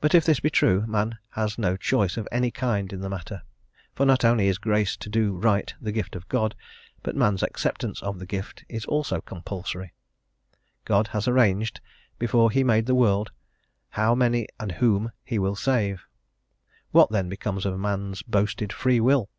[0.00, 3.42] But if this be true, man has no choice of any kind in the matter;
[3.92, 6.54] for not only is grace to do right the gift of God,
[7.02, 9.92] but man's acceptance of the gift is also compulsory.
[10.84, 11.80] God has arranged,
[12.16, 13.32] before he made the world
[13.88, 16.04] how many and whom he will save.
[16.92, 19.30] What, then, becomes of man's boasted free will?